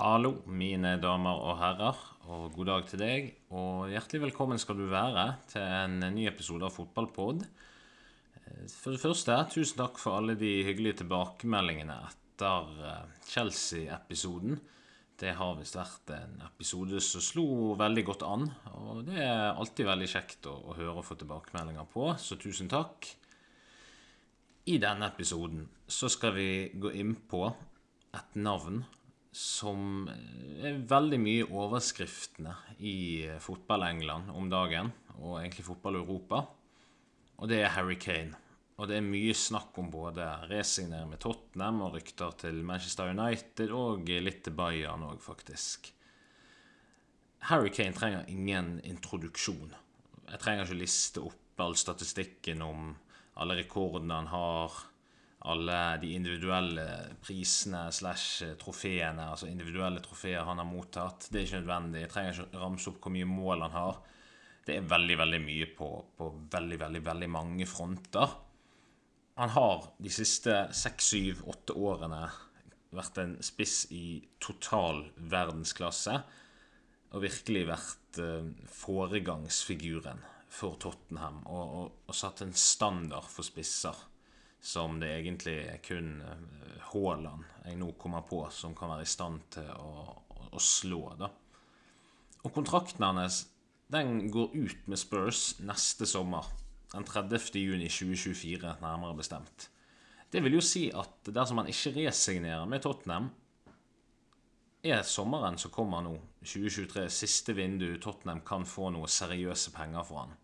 [0.00, 1.98] Hallo, mine damer og herrer,
[2.32, 3.26] og god dag til deg.
[3.52, 7.42] Og hjertelig velkommen skal du være til en ny episode av Fotballpod.
[8.78, 14.56] For det første, tusen takk for alle de hyggelige tilbakemeldingene etter eh, Chelsea-episoden.
[15.20, 17.44] Det har visst vært en episode som slo
[17.76, 18.46] veldig godt an,
[18.78, 22.72] og det er alltid veldig kjekt å, å høre og få tilbakemeldinger på, så tusen
[22.72, 23.10] takk.
[24.64, 27.44] I denne episoden så skal vi gå inn på
[28.16, 28.80] et navn
[29.30, 34.90] som er veldig mye overskriftene i fotball-England om dagen,
[35.20, 36.42] og egentlig fotball-Europa.
[37.40, 38.36] Og det er Harry Kane.
[38.80, 43.72] Og det er mye snakk om både resignere med Tottenham og rykter til Manchester United
[43.76, 45.92] og litt til Bayern òg, faktisk.
[47.50, 49.74] Harry Kane trenger ingen introduksjon.
[50.30, 52.94] Jeg trenger ikke liste opp all statistikken om
[53.40, 54.80] alle rekordene han har,
[55.48, 56.84] alle de individuelle
[57.24, 61.30] prisene slash trofeene, altså individuelle trofeer han har mottatt.
[61.30, 62.02] Det er ikke nødvendig.
[62.02, 64.02] Jeg trenger ikke ramse opp hvor mye mål han har.
[64.66, 65.88] Det er veldig, veldig mye på,
[66.18, 68.36] på veldig, veldig, veldig mange fronter.
[69.40, 72.20] Han har de siste seks, syv, åtte årene
[72.92, 76.18] vært en spiss i total verdensklasse.
[77.16, 80.20] Og virkelig vært uh, foregangsfiguren
[80.52, 81.40] for Tottenham.
[81.48, 84.04] Og, og, og satt en standard for spisser
[84.60, 86.18] som det egentlig er kun
[86.90, 90.14] Haaland jeg nå kommer på som kan være i stand til å,
[90.52, 91.02] å slå.
[91.20, 91.30] da.
[92.44, 93.44] Og kontrakten hans
[93.90, 96.46] den går ut med Spurs neste sommer.
[96.92, 97.58] Den 30.
[97.58, 99.68] juni 2024, nærmere bestemt.
[100.30, 103.30] Det vil jo si at dersom han ikke resignerer med Tottenham,
[104.82, 110.22] er sommeren som kommer nå, 2023, siste vindu Tottenham kan få noe seriøse penger for
[110.22, 110.38] han.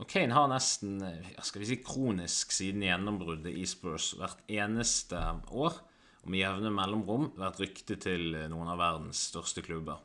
[0.00, 1.00] Og Kane har nesten
[1.44, 5.20] skal vi si, kronisk siden gjennombruddet i Spurs hvert eneste
[5.52, 5.76] år
[6.22, 10.00] og med jevne mellomrom vært ryktet til noen av verdens største klubber.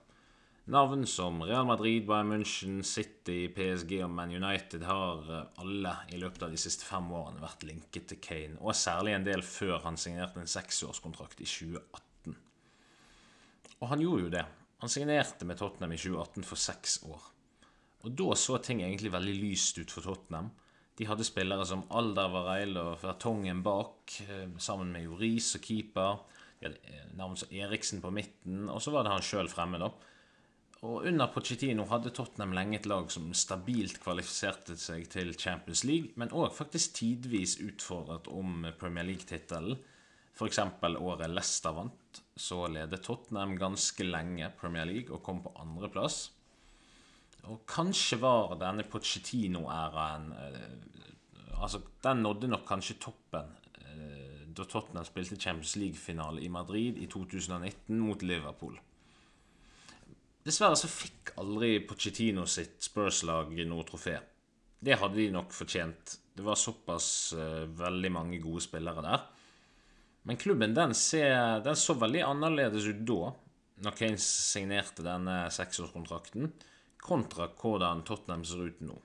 [0.68, 5.30] Navn som Real Madrid, Bayern München, City, PSG og Man United har
[5.62, 9.28] alle i løpet av de siste fem årene vært linket til Kane, og særlig en
[9.30, 12.36] del før han signerte en seksårskontrakt i 2018.
[13.78, 14.44] Og han gjorde jo det.
[14.84, 17.32] Han signerte med Tottenham i 2018 for seks år.
[18.06, 20.52] Og da så ting egentlig veldig lyst ut for Tottenham.
[20.98, 24.14] De hadde spillere som Alder Vareil og Vertongen bak,
[24.62, 26.22] sammen med Joris og keeper.
[26.58, 29.92] De hadde navn som Eriksen på midten, og så var det han sjøl fremme, da.
[30.86, 36.14] Og under Pochettino hadde Tottenham lenge et lag som stabilt kvalifiserte seg til Champions League,
[36.22, 39.78] men òg faktisk tidvis utfordret om Premier League-tittelen.
[40.38, 40.60] F.eks.
[40.86, 46.28] året Leicester vant, så ledet Tottenham ganske lenge Premier League og kom på andreplass.
[47.48, 50.66] Og kanskje var denne Pochettino-æraen eh,
[51.58, 53.48] Altså, den nådde nok kanskje toppen
[53.82, 58.76] eh, da Tottenham spilte Champions League-finale i Madrid i 2019 mot Liverpool.
[60.46, 64.20] Dessverre så fikk aldri Pochettino sitt Spurs-lag noe trofé.
[64.80, 66.14] Det hadde de nok fortjent.
[66.38, 69.26] Det var såpass uh, veldig mange gode spillere der.
[70.30, 73.34] Men klubben den, ser, den så veldig annerledes ut da,
[73.84, 76.52] når Kane signerte denne seksårskontrakten,
[77.02, 78.98] kontra hvordan Tottenham ser ut nå.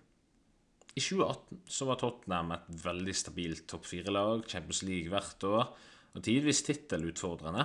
[0.92, 5.70] I 2018 så var Tottenham et veldig stabilt topp fire-lag, Champions League hvert år,
[6.12, 7.64] og tidvis tittelutfordrende.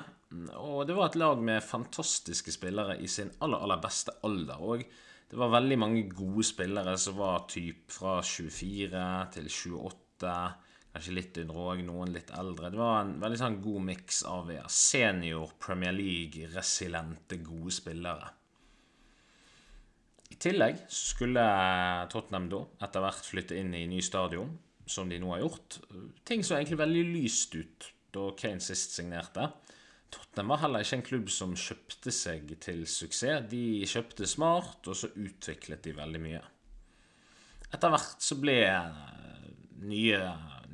[0.62, 4.86] Og det var et lag med fantastiske spillere i sin aller, aller beste alder òg.
[5.28, 9.04] Det var veldig mange gode spillere som var typ fra 24
[9.36, 10.36] til 28,
[10.94, 12.72] kanskje litt under òg, noen litt eldre.
[12.72, 18.37] Det var en veldig sånn god miks av senior Premier League-resilente, gode spillere.
[20.38, 21.44] I tillegg skulle
[22.14, 24.52] Tottenham da etter hvert flytte inn i ny stadion,
[24.86, 25.80] som de nå har gjort.
[26.30, 29.48] Ting så egentlig veldig lyst ut da Kane sist signerte.
[30.14, 33.48] Tottenham var heller ikke en klubb som kjøpte seg til suksess.
[33.50, 36.44] De kjøpte smart, og så utviklet de veldig mye.
[37.74, 38.60] Etter hvert så ble
[39.90, 40.22] nye,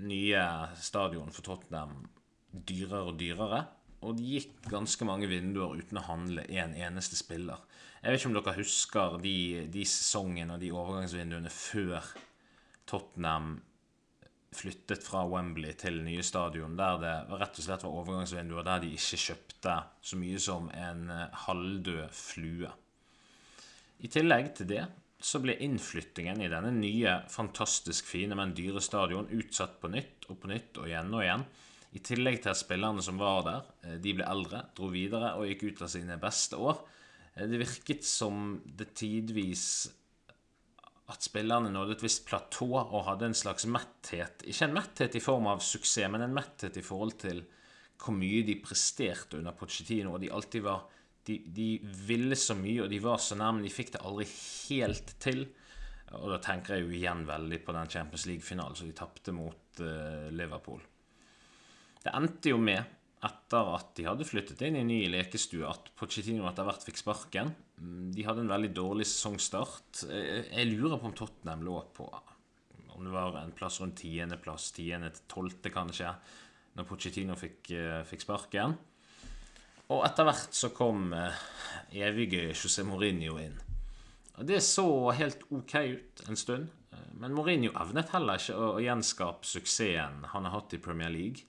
[0.03, 0.44] nye
[0.75, 2.03] stadion for Tottenham
[2.52, 3.63] dyrere og dyrere.
[4.03, 7.61] Og det gikk ganske mange vinduer uten å handle en eneste spiller.
[8.03, 9.38] Jeg vet ikke om dere husker de,
[9.72, 12.09] de sesongene og de overgangsvinduene før
[12.90, 13.55] Tottenham
[14.53, 18.91] flyttet fra Wembley til nye stadion, der det rett og slett var overgangsvinduer der de
[18.94, 22.73] ikke kjøpte så mye som en eh, halvdød flue.
[24.03, 24.84] I tillegg til det
[25.23, 30.41] så ble innflyttingen i denne nye, fantastisk fine, men dyre stadion utsatt på nytt og
[30.41, 31.46] på nytt og igjen og igjen.
[31.93, 35.47] I tillegg til at spillerne som var der, eh, de ble eldre, dro videre og
[35.49, 36.81] gikk ut av sine beste år.
[37.35, 39.66] Eh, det virket som det tidvis
[41.11, 44.45] at spillerne nådde et visst platå og hadde en slags metthet.
[44.47, 47.43] Ikke en metthet i form av suksess, men en metthet i forhold til
[48.03, 50.13] hvor mye de presterte under Pochettino.
[50.13, 50.87] og de alltid var
[51.25, 54.25] de, de, ville så mye, og de var så nær, men de fikk det aldri
[54.28, 55.45] helt til.
[56.19, 59.79] Og da tenker jeg jo igjen veldig på den Champions League-finalen som de tapte mot
[59.79, 60.81] uh, Liverpool.
[62.03, 62.84] Det endte jo med,
[63.23, 67.53] etter at de hadde flyttet inn i ny lekestue, at Pochettino etter hvert fikk sparken.
[67.79, 70.03] Mm, de hadde en veldig dårlig sesongstart.
[70.09, 72.09] Jeg lurer på om Tottenham lå på
[72.94, 76.11] om det var en plass rundt tiendeplass, tiende til tolvte kanskje,
[76.78, 78.76] når Pochettino fikk, uh, fikk sparken.
[79.94, 81.41] Og etter hvert så kom eh,
[82.05, 83.58] evige José Mourinho inn.
[84.40, 88.79] Og Det så helt ok ut en stund, eh, men Mourinho evnet heller ikke å
[88.82, 91.44] gjenskape suksessen han har hatt i Premier League.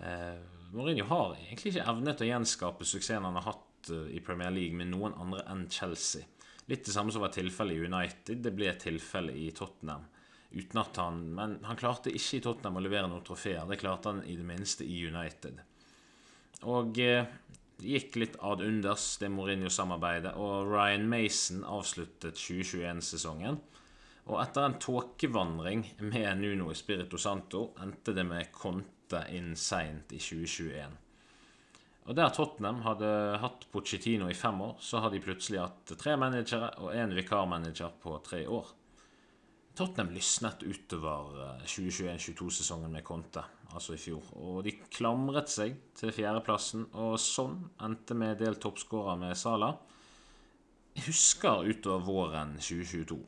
[0.00, 0.38] Eh,
[0.72, 4.76] Mourinho har egentlig ikke evnet å gjenskape suksessen han har hatt eh, i Premier League
[4.76, 6.26] med noen andre enn Chelsea.
[6.68, 8.42] Litt det samme som var tilfellet i United.
[8.44, 10.04] Det ble et tilfelle i Tottenham.
[10.50, 13.64] Uten at han, men han klarte ikke i Tottenham å levere noen trofeer.
[13.68, 15.62] Det klarte han i det minste i United.
[16.68, 17.32] Og eh,
[17.80, 23.58] gikk litt ad unders, det Mourinho-samarbeidet, og Ryan Mason avsluttet 2021-sesongen.
[24.28, 28.97] Og etter en tåkevandring med Nuno Espirito Santo endte det med Conte
[29.34, 30.96] inn seint i 2021.
[32.08, 33.08] Og Der Tottenham hadde
[33.42, 37.92] hatt Pochettino i fem år, så har de plutselig hatt tre managere og én vikarmanager
[38.00, 38.70] på tre år.
[39.76, 44.24] Tottenham lysnet utover 2021-22-sesongen eh, med Conte, altså i fjor.
[44.40, 49.74] Og de klamret seg til fjerdeplassen, og sånn endte med delt toppskårer med Sala.
[50.96, 53.20] Jeg husker utover våren 2022.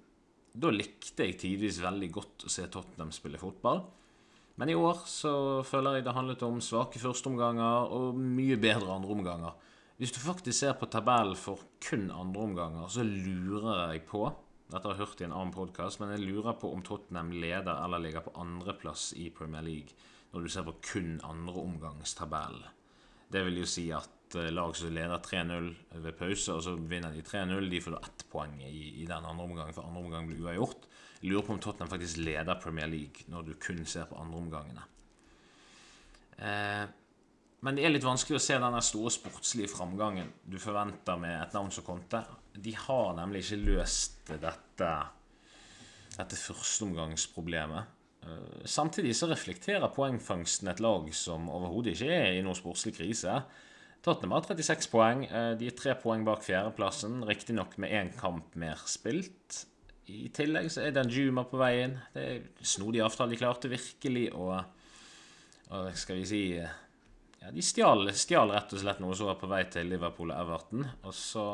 [0.59, 3.85] Da likte jeg tidvis veldig godt å se Tottenham spille fotball.
[4.61, 5.33] Men i år så
[5.65, 9.57] føler jeg det handlet om svake førsteomganger og mye bedre andreomganger.
[9.97, 14.27] Hvis du faktisk ser på tabellen for kun andreomganger, så lurer jeg på
[14.71, 17.81] dette har jeg hørt i en annen podkast, men jeg lurer på om Tottenham leder
[17.83, 19.97] eller ligger på andreplass i Premier League
[20.31, 22.69] når du ser på kun andreomgangstabellen.
[23.31, 25.67] Det vil jo si at eh, lag som leder 3-0
[26.05, 29.27] ved pause, og så vinner de 3-0, de får da ett poeng i, i den
[29.27, 30.87] andre omgangen, for andre omgang blir uavgjort.
[31.20, 34.87] Lurer på om Tottenham faktisk leder Premier League når du kun ser på andreomgangene.
[36.40, 36.87] Eh,
[37.61, 41.56] men det er litt vanskelig å se den store sportslige framgangen du forventer med et
[41.56, 42.22] navn som Conte.
[42.56, 44.93] De har nemlig ikke løst dette,
[46.17, 47.96] dette førsteomgangsproblemet.
[48.25, 53.43] Eh, samtidig så reflekterer poengfangsten et lag som overhodet ikke er i noen sportslig krise.
[54.00, 55.26] Tottenham har 36 poeng.
[55.28, 59.66] Eh, de er tre poeng bak fjerdeplassen, riktignok med én kamp mer spilt.
[60.08, 61.97] I tillegg så er Danjuma på veien.
[62.14, 63.35] Det er snodig avtale.
[63.35, 64.52] De klarte virkelig å,
[65.70, 69.50] å Skal vi si ja, De stjal, stjal, rett og slett noe som var på
[69.50, 70.87] vei til Liverpool og Everton.
[71.05, 71.47] Og så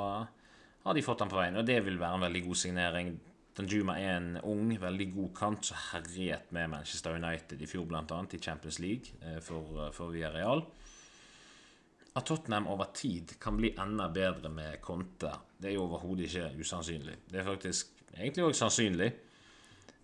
[0.86, 3.12] har de fått han på veien, og det vil være en veldig god signering.
[3.56, 8.02] Danjuma er en ung, veldig god kant som herjet med Manchester United i fjor, bl.a.
[8.04, 10.64] i Champions League for for, for Villarreal.
[12.16, 16.62] At Tottenham over tid kan bli enda bedre med Conte, det er jo overhodet ikke
[16.64, 17.16] usannsynlig.
[17.28, 19.08] Det er faktisk egentlig òg sannsynlig.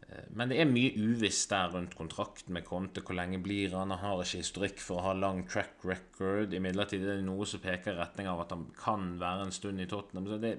[0.08, 3.04] Eh, men det er mye uvisst der rundt kontrakten med Conte.
[3.04, 3.94] Hvor lenge blir han?
[3.94, 6.54] Han har ikke historikk for å ha lang track record.
[6.56, 9.82] Imidlertid er det noe som peker i retning av at han kan være en stund
[9.82, 10.28] i Tottenham.
[10.30, 10.56] Så det,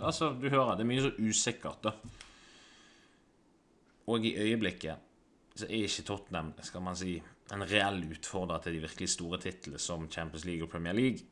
[0.00, 1.96] altså, du hører, det er mye så usikkert, da.
[4.06, 5.06] Og i øyeblikket
[5.56, 7.16] så er ikke Tottenham skal man si,
[7.54, 11.24] en reell utfordrer til de virkelig store titlene som Champions League og Premier League.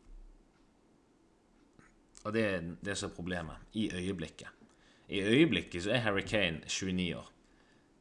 [2.25, 3.67] Og det er det som er problemet.
[3.75, 4.54] I øyeblikket.
[5.09, 7.31] I øyeblikket så er Harry Kane 29 år.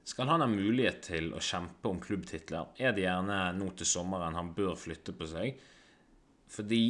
[0.04, 4.36] Skal han ha mulighet til å kjempe om klubbtitler, er det gjerne nå til sommeren
[4.36, 5.60] han bør flytte på seg.
[6.52, 6.84] Fordi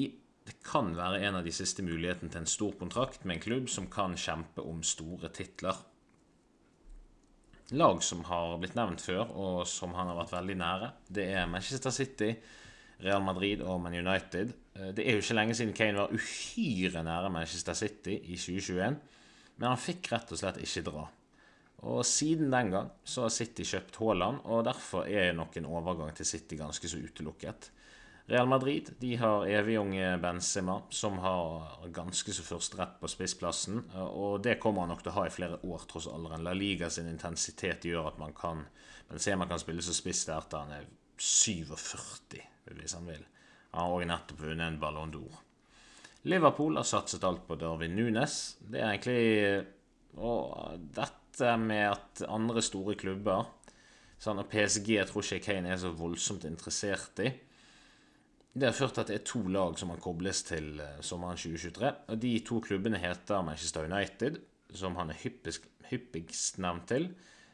[0.44, 3.70] det kan være en av de siste mulighetene til en stor kontrakt med en klubb
[3.72, 5.78] som kan kjempe om store titler.
[7.74, 11.50] Lag som har blitt nevnt før, og som han har vært veldig nære, det er
[11.50, 12.34] Manchester City,
[13.04, 14.52] Real Madrid og Man United.
[14.76, 19.00] Eh, det er jo ikke lenge siden Kane var uhyre nære Manchester City i 2021.
[19.56, 21.06] Men han fikk rett og slett ikke dra.
[21.84, 26.14] Og siden den gang så har City kjøpt Haaland, og derfor er nok en overgang
[26.16, 27.70] til City ganske så utelukket.
[28.32, 33.82] Real Madrid de har evigunge Benzema, som har ganske så førsterett på spissplassen.
[34.00, 36.46] Og det kommer han nok til å ha i flere år, tross alderen.
[36.48, 38.64] La Liga sin intensitet gjør at man kan
[39.10, 40.88] Benzema kan spille så spiss der til han er
[41.20, 42.40] 47,
[42.80, 43.26] hvis han vil.
[43.74, 45.44] Han har òg nettopp vunnet en Ballon d'Or.
[46.30, 48.58] Liverpool har satset alt på Darwin Nunes.
[48.60, 49.66] Det er egentlig
[50.24, 53.48] Og dette med at andre store klubber
[54.24, 57.32] sånn at PSG jeg tror ikke Kane er så voldsomt interessert i.
[58.54, 61.40] Det har ført til at det er to lag som han kobles til eh, sommeren
[61.40, 61.90] 2023.
[62.14, 64.38] og De to klubbene heter Manchester United,
[64.78, 67.10] som han er hyppigst, nevnt til,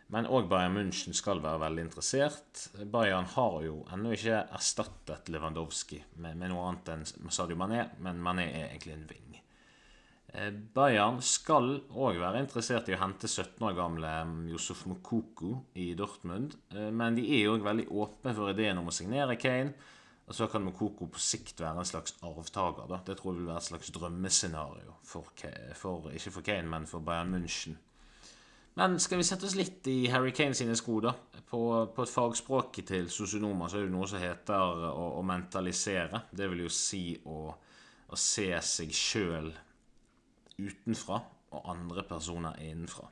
[0.09, 2.63] Men òg Bayern München skal være veldig interessert.
[2.89, 8.21] Bayern har jo ennå ikke erstattet Lewandowski med, med, noe annet enn Sadio Mané, men
[8.25, 9.27] Mané er egentlig en ving.
[10.33, 14.13] Eh, Bayern skal òg være interessert i å hente 17 år gamle
[14.49, 18.95] Yusuf Mokoko i Dortmund, eh, men de er òg veldig åpne for ideen om å
[18.95, 19.75] signere Kane.
[20.29, 22.85] Og så kan Mokoko på sikt være en slags arvtaker.
[22.89, 22.99] Da.
[23.05, 24.97] Det tror jeg vil være et slags drømmescenario.
[25.01, 25.25] For,
[25.77, 27.79] for, ikke for Kane, men for Bayern München.
[28.77, 31.15] Men skal vi sette oss litt i Harry Kane sine sko, da?
[31.49, 36.27] På, på et fagspråk til sosionomer så er det noe som heter å, å mentalisere.
[36.31, 39.49] Det vil jo si å, å se seg sjøl
[40.59, 41.19] utenfra
[41.55, 43.09] og andre personer innenfra.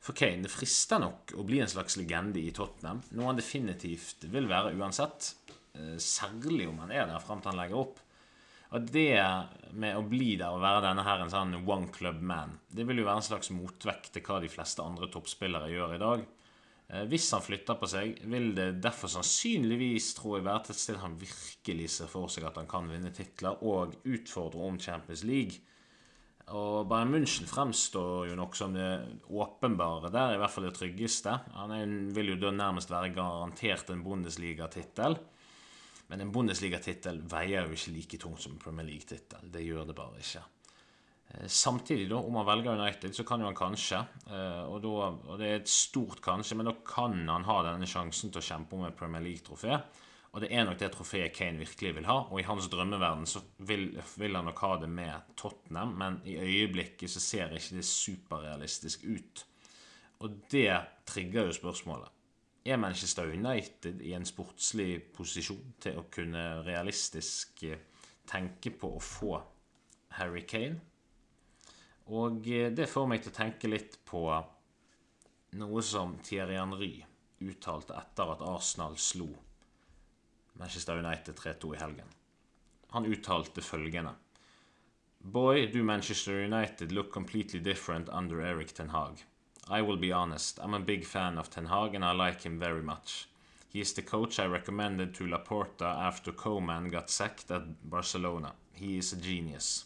[0.00, 4.24] For Kane det frister nok å bli en slags legende i Tottenham, noe han definitivt
[4.32, 5.34] vil være uansett.
[5.76, 8.00] Eh, særlig om han er der fram til han legger opp.
[8.70, 9.18] Og det
[9.74, 13.02] med å bli der og være denne her en sånn one club man, det vil
[13.02, 16.22] jo være en slags motvekt til hva de fleste andre toppspillere gjør i dag.
[16.90, 21.00] Eh, hvis han flytter på seg, vil det derfor sannsynligvis jeg, være til et sted
[21.02, 25.60] han virkelig ser for seg at han kan vinne titler og utfordre om Champions League.
[26.50, 28.88] Og Bayern München fremstår jo nok som det
[29.30, 31.36] åpenbare der, i hvert fall det tryggeste.
[31.54, 31.74] Han
[32.14, 35.14] vil jo da nærmest være garantert en Bundesliga-tittel.
[36.10, 39.46] Men en Bundesliga-tittel veier jo ikke like tungt som en Premier League-tittel.
[39.52, 40.42] Det gjør det bare ikke.
[41.30, 45.10] Eh, samtidig, da, om han velger United, så kan jo han kanskje, eh, og, da,
[45.30, 48.48] og det er et stort kanskje, men da kan han ha denne sjansen til å
[48.48, 49.78] kjempe om et Premier League-trofé.
[50.30, 52.20] Og det er nok det trofeet Kane virkelig vil ha.
[52.30, 56.36] Og i hans drømmeverden så vil, vil, han nok ha det med Tottenham, men i
[56.38, 59.44] øyeblikket så ser ikke det superrealistisk ut.
[60.22, 60.70] Og det
[61.10, 62.19] trigger jo spørsmålet
[62.64, 67.82] er Manchester United i en sportslig posisjon til å kunne realistisk eh,
[68.28, 69.34] tenke på å få
[70.18, 70.80] Harry Kane?
[72.10, 74.24] Og eh, det får meg til å tenke litt på
[75.60, 76.94] noe som Thierry Henry
[77.40, 79.30] uttalte etter at Arsenal slo
[80.60, 82.10] Manchester United 3-2 i helgen.
[82.92, 84.12] Han uttalte følgende
[85.20, 89.24] Boy, do Manchester United look completely different under Eric Ten Hag.
[89.70, 92.58] I will be honest, I'm a big fan of Ten Hag and I like him
[92.58, 93.28] very much.
[93.68, 98.54] He is the coach I recommended to Laporta after Coman got sacked at Barcelona.
[98.72, 99.84] He is a genius.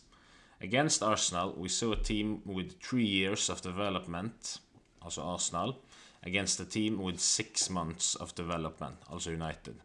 [0.63, 4.59] Against Arsenal, we saw a team with three years of development,
[5.03, 5.83] also Arsenal,
[6.23, 9.77] against a team with six months of development, also United.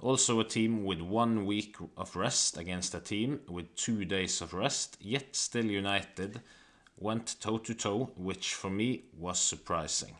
[0.00, 4.52] Also, a team with one week of rest against a team with two days of
[4.52, 6.40] rest, yet still United
[6.98, 10.16] went toe to toe, which for me was surprising.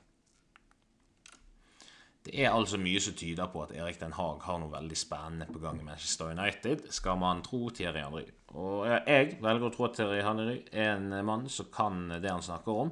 [2.26, 5.46] Det er altså mye som tyder på at Erik Den Haag har noe veldig spennende
[5.46, 8.24] på gang i Manchester United, skal man tro Thierry Henry.
[8.58, 12.42] Og jeg velger å tro at Thierry Henry er en mann som kan det han
[12.42, 12.90] snakker om.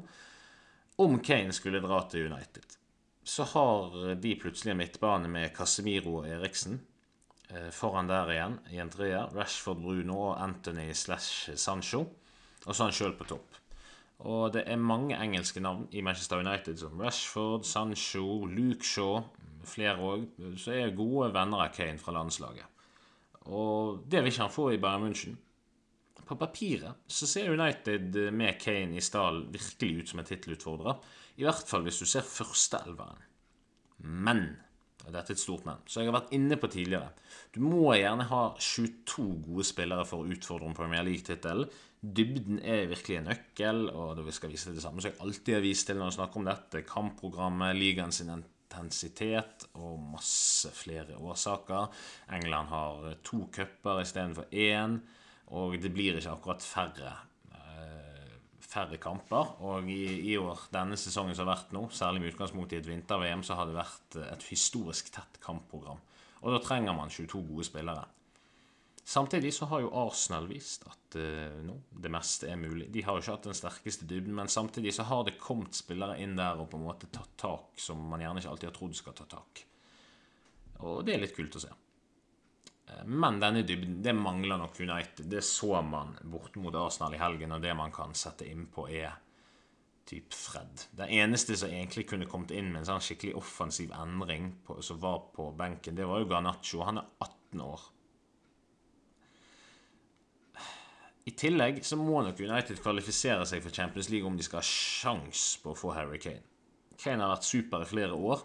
[1.03, 2.79] Om Kane skulle dra til United,
[3.27, 6.79] så har de plutselig en midtbane med Casemiro og Eriksen.
[7.49, 9.35] Eh, foran der igjen i en treer.
[9.35, 12.07] Rashford Bruno og Anthony slash Sancho.
[12.65, 13.64] Og så han sjøl på topp.
[14.19, 19.25] Og det er mange engelske navn i Manchester United, som Rashford, Sancho, Luke Shaw,
[19.67, 20.29] flere òg,
[20.61, 22.69] som er gode venner av Kane fra landslaget.
[23.53, 25.37] Og det vil ikke han få i Bayern München.
[26.25, 31.03] På papiret så ser United med Kane i stallen virkelig ut som en tittelutfordrer.
[31.37, 33.21] I hvert fall hvis du ser førsteelveren.
[33.99, 34.47] Men
[35.13, 37.11] dette er et stort men, så jeg har vært inne på tidligere.
[37.53, 41.69] Du må gjerne ha 22 gode spillere for å utfordre om Premier League-tittelen.
[42.05, 45.57] Dybden er virkelig en nøkkel, og vi skal vise til det samme som jeg alltid
[45.57, 46.85] har vist til når jeg snakker om dette.
[46.89, 51.93] Kampprogrammet, ligaens intensitet og masse flere årsaker.
[52.37, 54.99] England har to cuper istedenfor én,
[55.57, 57.15] og det blir ikke akkurat færre
[58.75, 59.55] færre kamper.
[59.65, 60.03] Og i,
[60.33, 63.59] i, år, denne sesongen som har vært nå, særlig med utgangspunkt i et vinter-VM, så
[63.59, 66.03] har det vært et historisk tett kampprogram.
[66.45, 68.05] Og da trenger man 22 gode spillere.
[69.05, 72.89] Samtidig så har jo Arsenal vist at uh, no, det meste er mulig.
[72.93, 76.17] De har jo ikke hatt den sterkeste dybden, men samtidig så har det kommet spillere
[76.25, 78.97] inn der og på en måte tatt tak som man gjerne ikke alltid har trodd
[78.97, 79.65] skal ta tak.
[80.89, 81.73] Og det er litt kult å se.
[82.91, 85.27] Uh, men denne dybden, det mangler nok United.
[85.31, 89.17] Det så man bort mot Arsenal i helgen, og det man kan sette innpå, er
[90.05, 90.87] typ Fred.
[90.93, 95.01] Den eneste som egentlig kunne kommet inn med en sånn skikkelig offensiv endring på, som
[95.01, 96.85] var på benken, det var jo Garnaccio.
[96.85, 97.91] Han er 18 år.
[101.25, 104.69] I tillegg så må nok United kvalifisere seg for Champions League om de skal ha
[104.69, 106.45] sjans på å få Harry Kane.
[107.01, 108.45] Kane har vært super i flere år,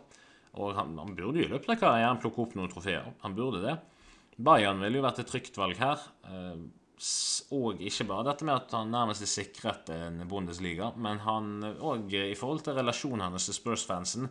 [0.60, 3.12] og han, han burde jo i løpet av karrieren plukke opp noen trofeer.
[3.25, 3.75] Han burde det.
[4.39, 6.03] Bayern ville jo vært et trygt valg her.
[6.29, 6.60] Eh,
[7.55, 12.12] Og ikke bare dette med at han nærmest er sikret en Bundesliga, men han òg
[12.12, 14.27] i forhold til relasjonen hans til Spurs-fansen.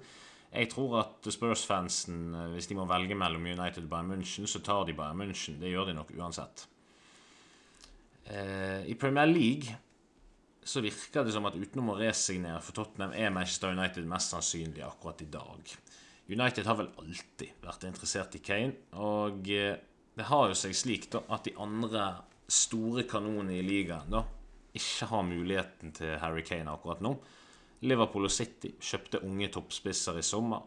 [0.53, 4.85] Jeg tror at Spurs-fansen, hvis de må velge mellom United og Bayern München, så tar
[4.85, 5.57] de Bayern München.
[5.61, 6.67] Det gjør de nok uansett.
[8.29, 9.77] Eh, I Premier League
[10.69, 14.85] så virker det som at utenom å resignere for Tottenham, er Manchester United mest sannsynlig
[14.85, 15.77] akkurat i dag.
[16.29, 19.79] United har vel alltid vært interessert i Kane, og eh,
[20.19, 22.09] det har jo seg slik da, at de andre
[22.51, 24.25] store kanonene i ligaen da,
[24.75, 27.13] ikke har muligheten til Harry Kane akkurat nå.
[27.87, 30.65] Liverpool og City kjøpte unge toppspisser i sommer.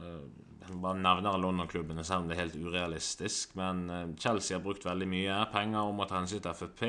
[0.00, 0.24] Eh,
[0.62, 3.52] jeg bare nevner London-klubbene, selv om det er helt urealistisk.
[3.60, 6.88] Men eh, Chelsea har brukt veldig mye penger om å ta hensyn til FFP.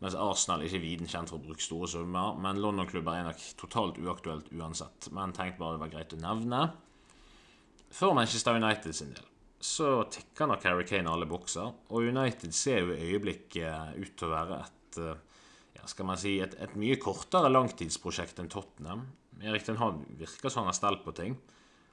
[0.00, 2.40] Mens Arsenal er ikke viden kjent for å bruke store summer.
[2.40, 5.12] Men London-klubber er nok totalt uaktuelt uansett.
[5.16, 6.66] Men tenk bare det var greit å nevne.
[7.92, 11.72] For Manchester United sin del så tikker nok Harry Kane alle bokser.
[11.90, 15.42] Og United ser jo i øyeblikket ut til å være et eh,
[15.78, 19.06] ja, skal man si, et, et mye kortere langtidsprosjekt enn Tottenham.
[19.44, 21.36] Erik Den Hag virker som han har stelt på ting.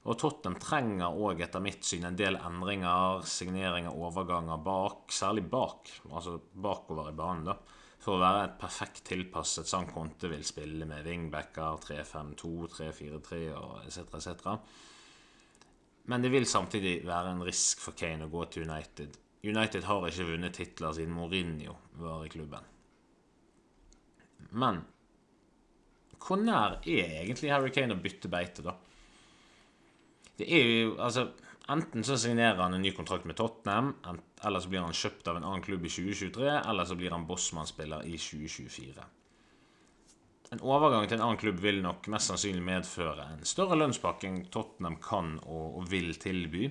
[0.03, 5.07] Og Tottenham trenger òg etter mitt syn en del endringer, signeringer, overganger bak.
[5.15, 7.47] Særlig bak, altså bakover i banen.
[7.51, 13.39] da for å være et perfekt tilpasset sånn Conte vil spille med wingbacker 3-5-2, 3-4-3
[13.87, 14.17] etc.
[14.19, 14.57] etc.
[16.11, 19.19] Men det vil samtidig være en risk for Kane å gå til United.
[19.43, 22.65] United har ikke vunnet titler siden Mourinho var i klubben.
[24.51, 24.81] Men
[26.23, 28.75] hvor nær er egentlig Harry Kane å bytte beite, da?
[30.39, 31.29] Det er jo altså
[31.71, 33.93] Enten så signerer han en ny kontrakt med Tottenham,
[34.43, 37.23] eller så blir han kjøpt av en annen klubb i 2023, eller så blir han
[37.23, 39.05] Bossmann-spiller i 2024.
[40.53, 44.43] En overgang til en annen klubb vil nok mest sannsynlig medføre en større lønnspakke enn
[44.53, 46.67] Tottenham kan og, vil tilby.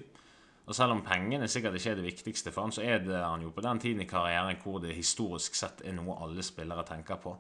[0.69, 3.43] Og selv om pengene sikkert ikke er det viktigste for han, så er det han
[3.43, 7.19] jo på den tiden i karrieren hvor det historisk sett er noe alle spillere tenker
[7.25, 7.35] på.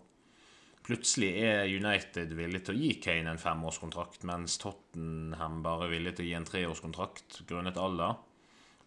[0.82, 6.16] Plutselig er United villig til å gi Kane en femårskontrakt, mens Tottenham bare er villig
[6.16, 8.18] til å gi en treårskontrakt grunnet alder.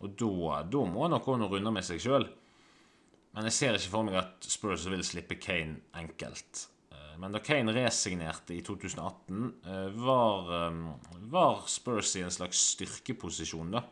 [0.03, 2.27] Og da, da må nok gå noen runder med seg sjøl.
[3.31, 6.67] Men jeg ser ikke for meg at Spurs vil slippe Kane enkelt.
[7.15, 12.57] Eh, men da Kane resignerte i 2018, eh, var, eh, var Spurs i en slags
[12.57, 13.83] styrkeposisjon, da.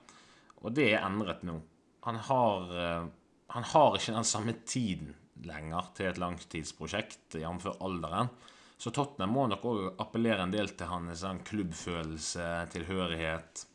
[0.63, 1.61] Og det er endret nå.
[2.03, 3.09] Han har,
[3.47, 7.65] han har ikke den samme tiden lenger til et langtidsprosjekt, jf.
[7.79, 8.29] alderen.
[8.77, 13.65] Så Tottenham må nok òg appellere en del til hans klubbfølelse, tilhørighet.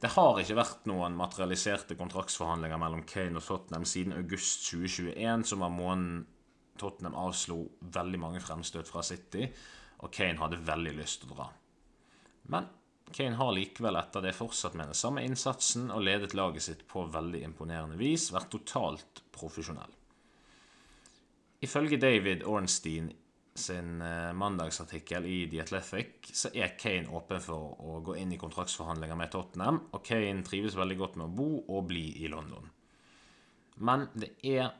[0.00, 5.58] Det har ikke vært noen materialiserte kontraktsforhandlinger mellom Kane og Tottenham siden august 2021, som
[5.58, 6.26] var måneden
[6.80, 7.62] Tottenham avslo
[7.94, 9.46] veldig mange fremstøt fra City,
[10.00, 11.48] og Kane hadde veldig lyst til å dra.
[12.50, 12.68] Men
[13.12, 17.04] Kane har likevel etter det fortsatt med den samme innsatsen og ledet laget sitt på
[17.10, 19.96] veldig imponerende vis, vært totalt profesjonell.
[21.60, 23.10] Ifølge David Ornstein
[23.54, 28.38] sin eh, mandagsartikkel i The Athletic så er Kane åpen for å gå inn i
[28.40, 32.70] kontraktsforhandlinger med Tottenham, og Kane trives veldig godt med å bo og bli i London.
[33.80, 34.70] Men det er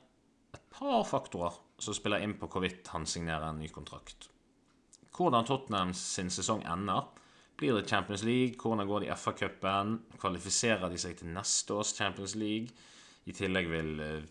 [0.54, 4.28] et par faktorer som spiller inn på hvorvidt han signerer en ny kontrakt.
[5.16, 7.08] Hvordan Tottenham sin sesong ender.
[7.60, 8.56] Blir det Champions League?
[8.56, 9.98] Hvordan går det i FA-cupen?
[10.20, 12.72] Kvalifiserer de seg til neste års Champions League?
[13.28, 14.28] I tillegg vil eh,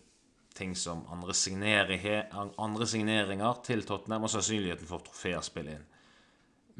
[0.56, 5.86] ting som andre, signeringer til Tottenham og sannsynligheten for trofeer spille inn.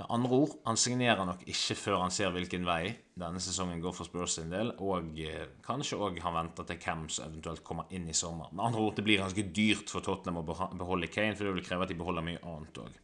[0.01, 3.93] Med andre ord, han signerer nok ikke før han ser hvilken vei denne sesongen går
[3.93, 7.93] for Spurs sin del, og eh, kanskje òg han venter til hvem som eventuelt kommer
[7.93, 8.49] inn i sommer.
[8.55, 10.47] Med andre ord, det blir ganske dyrt for Tottenham å
[10.81, 12.97] beholde Kane, for det vil kreve at de beholder mye annet òg.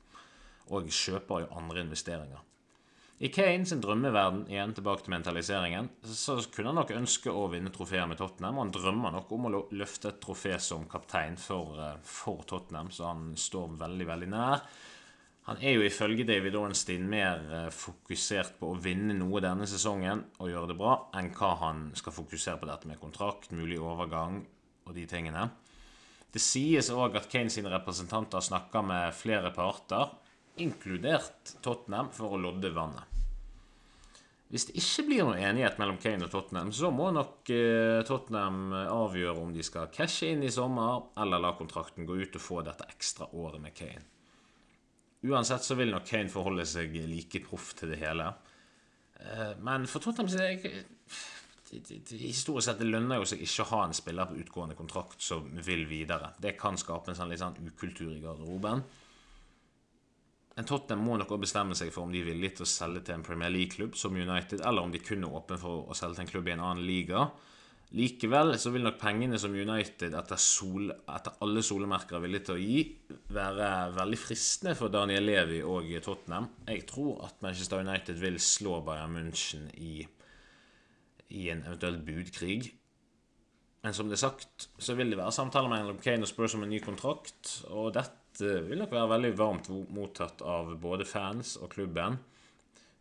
[0.73, 2.41] Og kjøper jo andre investeringer.
[3.17, 7.77] I Kane sin drømmeverden, igjen tilbake til mentaliseringen, så kunne han nok ønske å vinne
[7.77, 8.57] trofeer med Tottenham.
[8.57, 12.89] Og han drømmer nok om å løfte et trofé som kaptein for, eh, for, Tottenham,
[12.89, 14.65] så han står veldig, veldig nær.
[15.47, 20.25] Han er jo ifølge David Ornstein mer eh, fokusert på å vinne noe denne sesongen
[20.41, 24.41] og gjøre det bra, enn hva han skal fokusere på dette med kontrakt, mulig overgang
[24.87, 25.45] og de tingene.
[26.35, 30.11] Det sies òg at Kane sine representanter snakker med flere parter
[30.59, 33.15] inkludert Tottenham, for å lodde vannet.
[34.51, 38.75] Hvis det ikke blir noen enighet mellom Kane og Tottenham, så må nok eh, Tottenham
[38.83, 42.67] avgjøre om de skal cashe inn i sommer, eller la kontrakten gå ut og få
[42.67, 44.16] dette ekstra året med Kane.
[45.27, 48.29] Uansett så vil nok Kane forholde seg like proff til det hele.
[49.21, 50.85] Eh, men for Tottenham det
[52.21, 55.49] Historisk sett det lønner jo seg ikke å ha en spiller på utgående kontrakt som
[55.67, 56.31] vil videre.
[56.39, 58.85] Det kan skape en sånn litt sånn ukultur i garderoben.
[60.57, 63.03] En Tottenham må nok også bestemme seg for om de er villige til å selge
[63.09, 66.21] til en Premier League-klubb som United, eller om de kun er åpne for å selge
[66.21, 67.27] til en klubb i en annen liga.
[67.95, 72.57] Likevel så vil nok pengene som United etter, sol, etter alle solemerker er villige til
[72.57, 72.81] å gi,
[73.37, 76.49] være veldig fristende for Daniel Levi og Tottenham.
[76.67, 80.01] Jeg tror at Manchester United vil slå Bayern München i,
[81.31, 82.73] i en eventuell budkrig.
[83.87, 86.65] Men som det er sagt, så vil det være samtaler mellom Kane og Spurs om
[86.67, 87.61] en ny kontrakt.
[87.71, 92.19] Og dette vil nok være veldig varmt mottatt av både fans og klubben.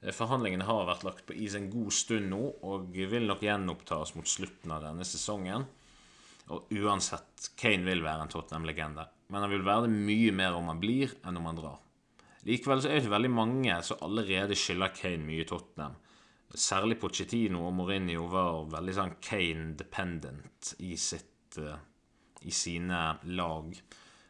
[0.05, 4.13] Eh, forhandlingene har vært lagt på is en god stund nå, og vil nok gjenopptas
[4.17, 5.65] mot slutten av denne sesongen.
[6.53, 9.07] Og uansett, Kane vil være en Tottenham-legende.
[9.33, 11.79] Men han vil være det mye mer om han blir, enn om han drar.
[12.45, 15.97] Likevel så er det veldig mange som allerede skylder Kane mye Tottenham.
[16.55, 21.81] Særlig Pochettino og Mourinho var veldig sånn Kane-dependent i, sitt, uh,
[22.45, 23.01] i sine
[23.33, 23.73] lag.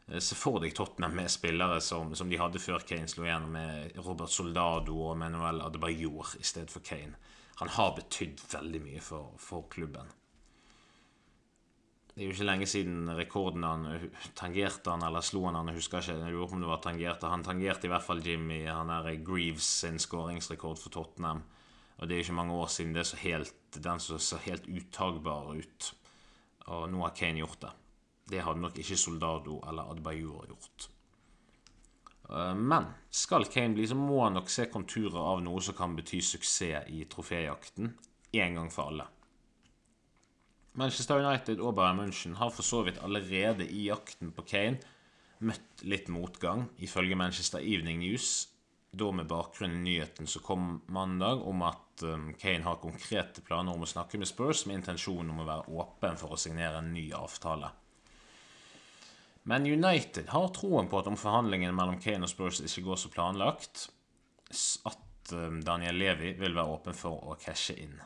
[0.08, 3.56] Eh, se for deg Tottenham med spillere som, som, de hadde før Kane slo igjennom,
[3.56, 7.18] med Robert Soldado og Manuel Adebayor i stedet for Kane.
[7.62, 10.12] Han har betydd veldig mye for, for, klubben.
[12.16, 13.88] Det er jo ikke lenge siden rekorden han
[14.40, 16.16] tangerte han eller slo han han, jeg husker ikke.
[16.22, 17.32] Jeg lurer på om det var tangerte.
[17.32, 18.62] Han tangerte i hvert fall Jimmy.
[18.70, 21.44] Han er Greaves sin skåringsrekord for Tottenham.
[21.96, 25.52] Og det er ikke mange år siden det så helt, den så, så helt utagbar
[25.56, 25.92] ut.
[26.72, 27.74] Og nå har Kane gjort det.
[28.26, 30.90] Det hadde nok ikke Soldado eller Adbayur gjort.
[32.30, 35.96] Eh, men skal Kane bli, så må han nok se konturer av noe som kan
[35.98, 37.94] bety suksess i troféjakten
[38.36, 39.06] en gang for alle.
[40.76, 44.82] Manchester United og Bayern München har for så vidt allerede i jakten på Kane
[45.46, 48.50] møtt litt motgang, ifølge Manchester Evening News,
[48.96, 53.76] da med bakgrunn i nyheten som kom mandag om at um, Kane har konkrete planer
[53.76, 56.94] om å snakke med Spurs med intensjon om å være åpen for å signere en
[56.96, 57.72] ny avtale.
[59.46, 63.12] Men United har troen på at om forhandlingene mellom Kane og Spurs ikke går så
[63.14, 63.88] planlagt,
[64.90, 68.00] at um, Daniel Levi vil være åpen for å cashe inn.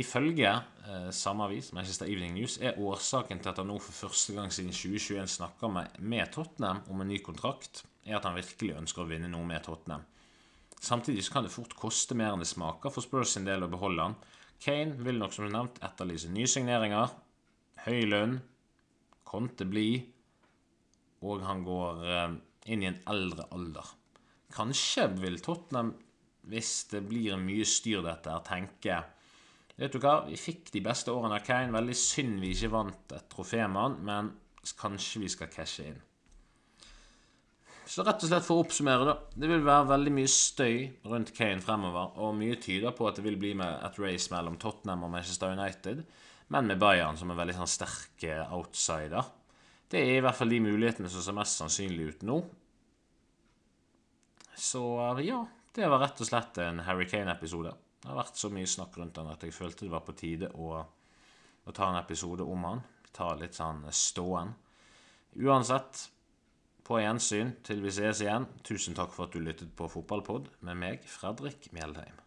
[0.00, 4.36] Ifølge eh, samme avis, Manchester Evening News, er årsaken til at han nå for første
[4.36, 8.78] gang siden 2021 snakker med, med Tottenham om en ny kontrakt, er at han virkelig
[8.80, 10.06] ønsker å vinne noe med Tottenham.
[10.80, 14.06] Samtidig kan det fort koste mer enn det smaker for Spurs sin del å beholde
[14.06, 14.16] han.
[14.62, 17.12] Kane vil nok som nevnt etterlyse nye signeringer,
[17.84, 18.38] høy lønn,
[19.28, 20.02] Conte blir,
[21.26, 22.36] og han går eh,
[22.72, 23.94] inn i en eldre alder.
[24.54, 25.94] Kanskje vil Tottenham,
[26.50, 29.02] hvis det blir mye styr dette, tenke
[29.80, 31.72] Vet du hva, vi fikk de beste årene av Kane.
[31.72, 34.26] Veldig synd vi ikke vant et trofé med han, men
[34.76, 36.00] kanskje vi skal cashe inn.
[37.88, 39.14] Så rett og slett for å oppsummere, da.
[39.32, 43.24] Det vil være veldig mye støy rundt Kane fremover, og mye tyder på at det
[43.24, 46.04] vil bli med et race mellom Tottenham og Manchester United
[46.50, 49.26] men med Bayern som en veldig sånn sterk outsider.
[49.90, 52.38] Det er i hvert fall de mulighetene som ser mest sannsynlig ut nå.
[54.58, 55.40] Så eh, ja,
[55.74, 57.74] det var rett og slett en Harry Kane-episode.
[58.00, 60.50] Det har vært så mye snakk rundt han at jeg følte det var på tide
[60.54, 62.82] å, å ta en episode om han.
[63.14, 64.54] Ta litt sånn ståen.
[65.38, 66.08] Uansett,
[66.86, 68.48] på gjensyn til vi ses igjen.
[68.66, 72.18] Tusen takk for at du lyttet på Fotballpod med meg, Fredrik Mjeldheim.